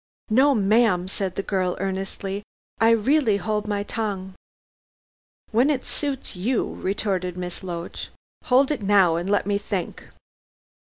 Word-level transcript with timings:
"No, 0.31 0.55
ma'am," 0.55 1.07
said 1.07 1.35
the 1.35 1.43
girl 1.43 1.77
earnestly. 1.79 2.41
"I 2.79 2.89
really 2.89 3.37
hold 3.37 3.67
my 3.67 3.83
tongue." 3.83 4.33
"When 5.51 5.69
it 5.69 5.85
suits 5.85 6.35
you," 6.35 6.73
retorted 6.81 7.37
Miss 7.37 7.61
Loach. 7.61 8.09
"Hold 8.45 8.71
it 8.71 8.81
now 8.81 9.15
and 9.15 9.29
let 9.29 9.45
me 9.45 9.59
think!" 9.59 10.05